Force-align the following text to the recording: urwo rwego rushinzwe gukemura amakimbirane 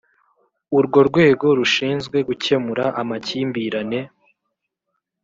urwo 0.77 0.99
rwego 1.09 1.45
rushinzwe 1.59 2.17
gukemura 2.27 2.85
amakimbirane 3.01 3.99